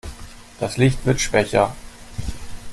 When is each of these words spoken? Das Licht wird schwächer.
Das 0.59 0.77
Licht 0.77 1.05
wird 1.05 1.21
schwächer. 1.21 1.75